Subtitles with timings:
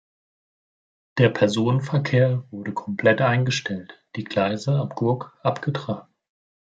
[1.19, 6.11] Der Personenverkehr wurde komplett eingestellt, die Gleise ab Gurk abgetragen.